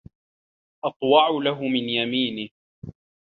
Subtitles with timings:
[0.85, 2.49] أطوع له من يمينه